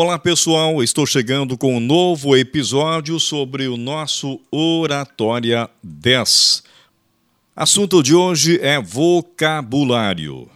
[0.00, 6.62] Olá pessoal, estou chegando com um novo episódio sobre o nosso Oratória 10.
[7.56, 10.48] Assunto de hoje é vocabulário.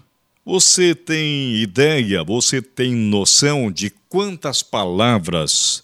[0.47, 5.83] Você tem ideia, você tem noção de quantas palavras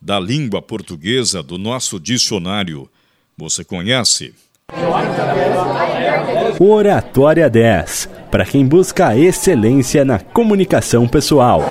[0.00, 2.88] da língua portuguesa do nosso dicionário
[3.36, 4.32] você conhece?
[6.58, 11.70] Oratória 10 para quem busca excelência na comunicação pessoal.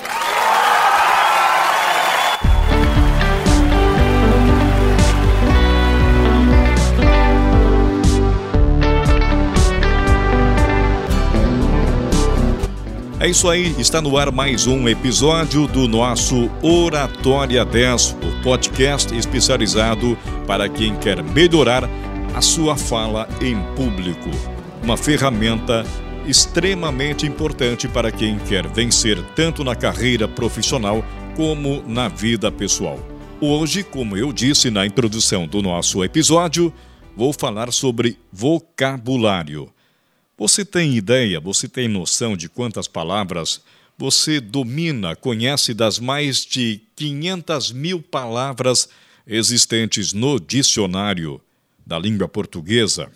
[13.25, 19.15] É isso aí, está no ar mais um episódio do nosso Oratória 10, o podcast
[19.17, 20.15] especializado
[20.45, 21.89] para quem quer melhorar
[22.35, 24.29] a sua fala em público.
[24.84, 25.84] Uma ferramenta
[26.27, 31.03] extremamente importante para quem quer vencer tanto na carreira profissional
[31.35, 32.99] como na vida pessoal.
[33.41, 36.71] Hoje, como eu disse na introdução do nosso episódio,
[37.17, 39.74] vou falar sobre vocabulário.
[40.38, 43.62] Você tem ideia, você tem noção de quantas palavras
[43.98, 48.90] você domina, conhece das mais de 500 mil palavras
[49.26, 51.40] existentes no dicionário
[51.86, 53.10] da língua portuguesa?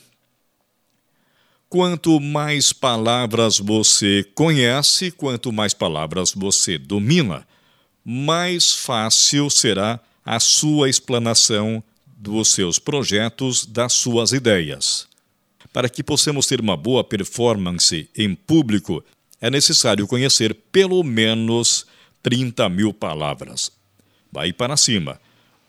[1.68, 7.46] Quanto mais palavras você conhece, quanto mais palavras você domina,
[8.04, 15.09] mais fácil será a sua explanação dos seus projetos, das suas ideias.
[15.72, 19.04] Para que possamos ter uma boa performance em público,
[19.40, 21.86] é necessário conhecer pelo menos
[22.24, 23.72] 30 mil palavras.
[24.32, 25.20] Vai para cima.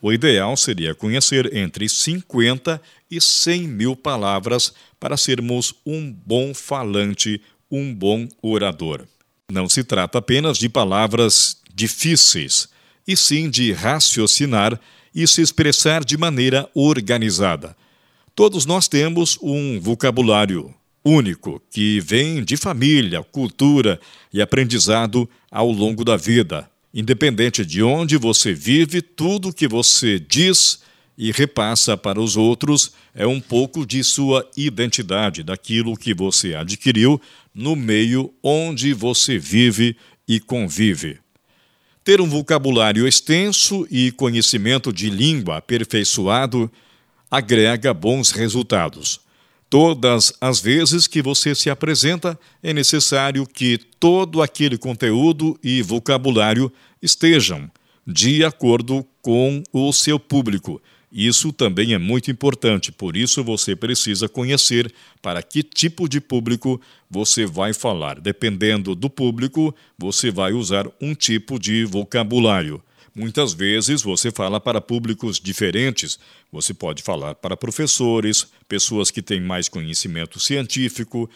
[0.03, 7.41] O ideal seria conhecer entre 50 e 100 mil palavras para sermos um bom falante,
[7.71, 9.06] um bom orador.
[9.51, 12.69] Não se trata apenas de palavras difíceis,
[13.06, 14.81] e sim de raciocinar
[15.15, 17.77] e se expressar de maneira organizada.
[18.34, 24.00] Todos nós temos um vocabulário único que vem de família, cultura
[24.32, 26.71] e aprendizado ao longo da vida.
[26.93, 30.81] Independente de onde você vive, tudo que você diz
[31.16, 37.21] e repassa para os outros é um pouco de sua identidade, daquilo que você adquiriu
[37.54, 39.97] no meio onde você vive
[40.27, 41.19] e convive.
[42.03, 46.71] Ter um vocabulário extenso e conhecimento de língua aperfeiçoado
[47.30, 49.20] agrega bons resultados.
[49.68, 56.72] Todas as vezes que você se apresenta, é necessário que todo aquele conteúdo e vocabulário
[57.00, 57.70] estejam
[58.04, 60.82] de acordo com o seu público.
[61.12, 66.80] Isso também é muito importante, por isso você precisa conhecer para que tipo de público
[67.08, 68.20] você vai falar.
[68.20, 72.82] Dependendo do público, você vai usar um tipo de vocabulário.
[73.15, 76.19] Muitas vezes você fala para públicos diferentes.
[76.53, 81.28] Você pode falar para professores, pessoas que têm mais conhecimento científico,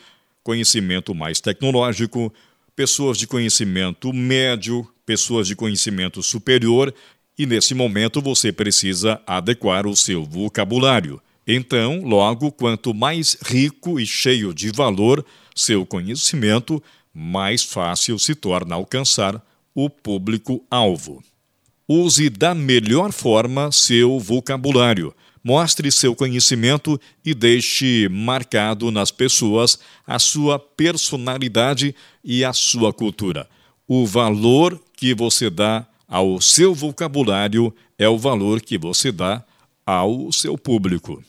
[0.42, 2.32] conhecimento mais tecnológico,
[2.76, 6.94] pessoas de conhecimento médio, pessoas de conhecimento superior,
[7.36, 11.20] e nesse momento você precisa adequar o seu vocabulário.
[11.46, 15.24] Então, logo, quanto mais rico e cheio de valor
[15.54, 21.22] seu conhecimento, mais fácil se torna alcançar o público-alvo.
[21.88, 25.14] Use da melhor forma seu vocabulário.
[25.42, 31.94] Mostre seu conhecimento e deixe marcado nas pessoas a sua personalidade
[32.24, 33.46] e a sua cultura.
[33.86, 39.44] O valor que você dá ao seu vocabulário é o valor que você dá
[39.84, 41.22] ao seu público.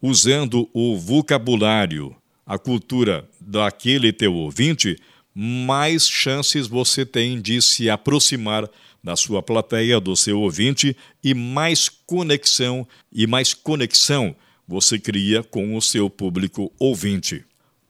[0.00, 4.96] Usando o vocabulário, a cultura daquele teu ouvinte,
[5.34, 8.66] mais chances você tem de se aproximar
[9.04, 14.34] da sua plateia, do seu ouvinte e mais conexão e mais conexão
[14.66, 17.44] você cria com o seu público ouvinte.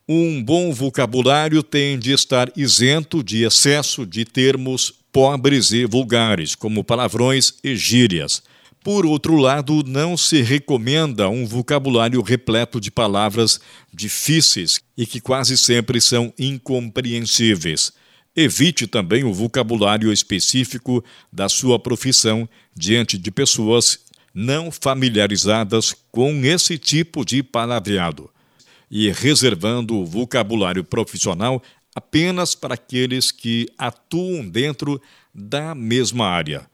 [0.07, 6.83] Um bom vocabulário tem de estar isento de excesso de termos pobres e vulgares, como
[6.83, 8.43] palavrões e gírias.
[8.83, 13.59] Por outro lado, não se recomenda um vocabulário repleto de palavras
[13.91, 17.91] difíceis e que quase sempre são incompreensíveis.
[18.35, 23.99] Evite também o vocabulário específico da sua profissão diante de pessoas
[24.33, 28.29] não familiarizadas com esse tipo de palavreado
[28.91, 31.63] e reservando o vocabulário profissional
[31.95, 35.01] apenas para aqueles que atuam dentro
[35.33, 36.67] da mesma área.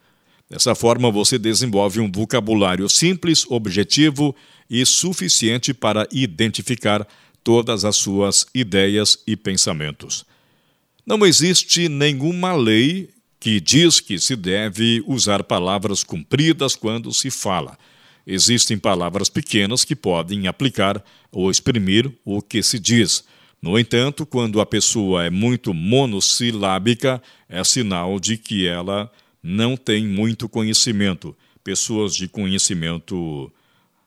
[0.49, 4.35] Dessa forma, você desenvolve um vocabulário simples, objetivo
[4.67, 7.07] e suficiente para identificar
[7.43, 10.25] todas as suas ideias e pensamentos.
[11.05, 13.09] Não existe nenhuma lei
[13.39, 17.77] que diz que se deve usar palavras compridas quando se fala.
[18.25, 23.23] Existem palavras pequenas que podem aplicar ou exprimir o que se diz.
[23.59, 29.11] No entanto, quando a pessoa é muito monossilábica, é sinal de que ela
[29.41, 31.35] não tem muito conhecimento.
[31.63, 33.51] Pessoas de conhecimento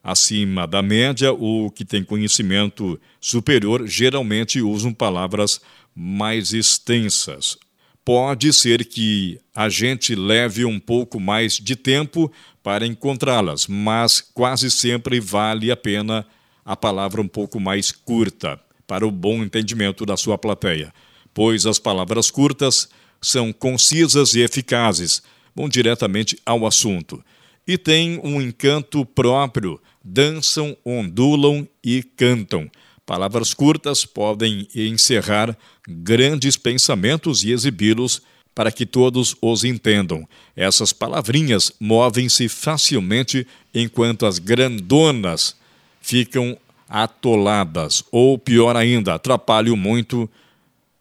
[0.05, 5.63] acima da média ou que têm conhecimento superior geralmente usam palavras
[5.97, 7.57] mais extensas.
[8.05, 12.31] Pode ser que a gente leve um pouco mais de tempo
[12.63, 16.27] para encontrá-las, mas quase sempre vale a pena
[16.63, 20.93] a palavra um pouco mais curta, para o bom entendimento da sua plateia,
[21.33, 22.91] pois as palavras curtas
[23.23, 25.23] são concisas e eficazes,
[25.55, 27.25] vão diretamente ao assunto
[27.67, 32.71] e têm um encanto próprio, dançam, ondulam e cantam.
[33.07, 35.57] Palavras curtas podem encerrar
[35.87, 38.23] grandes pensamentos e exibi-los
[38.55, 40.27] para que todos os entendam.
[40.57, 45.57] Essas palavrinhas movem-se facilmente enquanto as grandonas
[46.01, 46.57] ficam
[46.89, 50.31] atoladas, ou pior ainda, atrapalham muito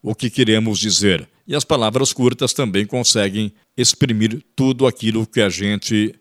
[0.02, 1.28] o que queremos dizer.
[1.46, 6.14] E as palavras curtas também conseguem exprimir tudo aquilo que a gente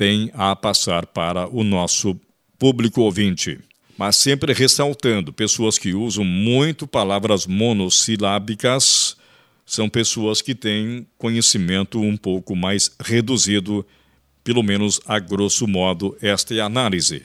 [0.00, 2.18] tem a passar para o nosso
[2.58, 3.60] público ouvinte
[3.98, 9.14] mas sempre ressaltando: pessoas que usam muito palavras monossilábicas
[9.66, 13.86] são pessoas que têm conhecimento um pouco mais reduzido,
[14.42, 17.24] pelo menos a grosso modo, esta é a análise.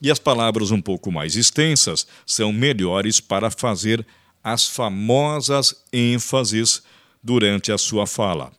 [0.00, 4.06] E as palavras um pouco mais extensas são melhores para fazer
[4.44, 6.84] as famosas ênfases
[7.20, 8.52] durante a sua fala.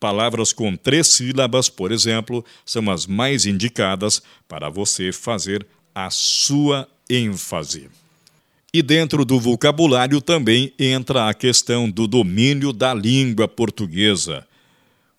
[0.00, 6.88] Palavras com três sílabas, por exemplo, são as mais indicadas para você fazer a sua
[7.08, 7.90] ênfase.
[8.72, 14.46] E dentro do vocabulário também entra a questão do domínio da língua portuguesa.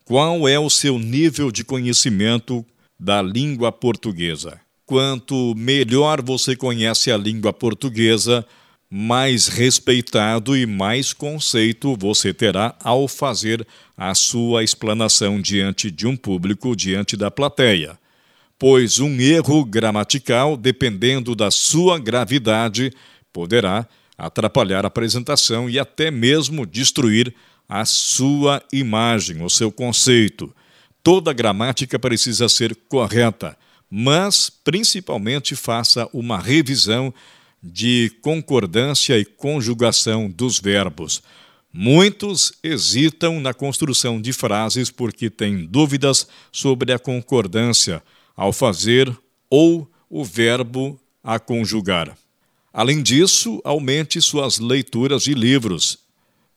[0.03, 2.65] Qual é o seu nível de conhecimento
[2.99, 4.59] da língua portuguesa?
[4.83, 8.45] Quanto melhor você conhece a língua portuguesa,
[8.91, 13.65] mais respeitado e mais conceito você terá ao fazer
[13.97, 17.97] a sua explanação diante de um público, diante da plateia
[18.61, 22.93] pois um erro gramatical, dependendo da sua gravidade,
[23.33, 27.33] poderá atrapalhar a apresentação e até mesmo destruir
[27.67, 30.53] a sua imagem, o seu conceito.
[31.01, 33.57] Toda gramática precisa ser correta,
[33.89, 37.11] mas principalmente faça uma revisão
[37.61, 41.21] de concordância e conjugação dos verbos.
[41.73, 48.03] Muitos hesitam na construção de frases porque têm dúvidas sobre a concordância
[48.35, 49.15] ao fazer
[49.49, 52.17] ou o verbo a conjugar.
[52.73, 55.99] Além disso, aumente suas leituras de livros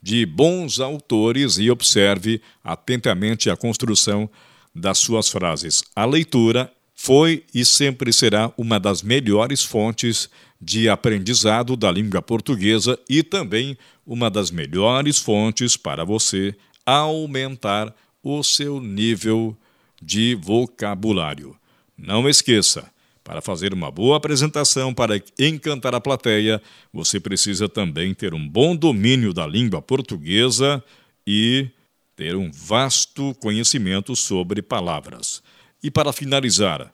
[0.04, 4.28] de bons autores e observe atentamente a construção
[4.74, 5.82] das suas frases.
[5.96, 10.30] A leitura foi e sempre será uma das melhores fontes
[10.60, 13.76] de aprendizado da língua portuguesa e também
[14.06, 16.54] uma das melhores fontes para você
[16.86, 19.56] aumentar o seu nível
[20.00, 21.56] de vocabulário.
[21.96, 22.90] Não esqueça,
[23.24, 26.60] para fazer uma boa apresentação para encantar a plateia,
[26.92, 30.84] você precisa também ter um bom domínio da língua portuguesa
[31.26, 31.68] e
[32.14, 35.42] ter um vasto conhecimento sobre palavras.
[35.82, 36.93] E para finalizar,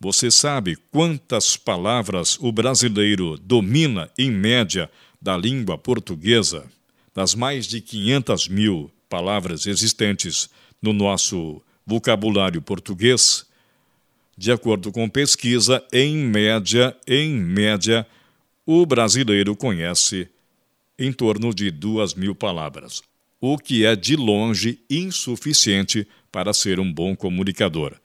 [0.00, 4.88] você sabe quantas palavras o brasileiro domina em média
[5.20, 6.70] da língua portuguesa?
[7.12, 10.48] Das mais de 500 mil palavras existentes
[10.80, 13.44] no nosso vocabulário português,
[14.36, 18.06] de acordo com pesquisa, em média, em média,
[18.64, 20.28] o brasileiro conhece
[20.96, 23.02] em torno de duas mil palavras,
[23.40, 27.96] o que é de longe insuficiente para ser um bom comunicador.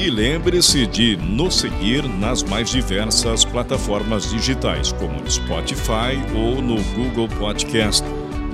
[0.00, 6.82] E lembre-se de nos seguir nas mais diversas plataformas digitais, como no Spotify ou no
[6.94, 8.02] Google Podcast.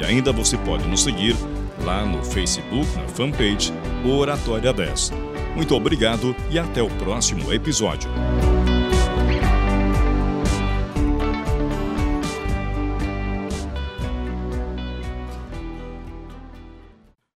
[0.01, 1.37] E ainda você pode nos seguir
[1.85, 3.73] lá no Facebook, na fanpage
[4.05, 5.13] Oratória 10.
[5.55, 8.11] Muito obrigado e até o próximo episódio.